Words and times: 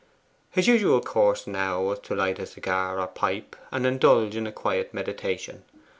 His 0.49 0.67
usual 0.67 0.99
course 0.99 1.45
was 1.45 1.53
now 1.53 1.93
to 1.93 2.15
light 2.15 2.39
a 2.39 2.47
cigar 2.47 2.99
or 2.99 3.05
pipe, 3.05 3.55
and 3.71 3.85
indulge 3.85 4.35
in 4.35 4.47
a 4.47 4.51
quiet 4.51 4.95
meditation. 4.95 5.63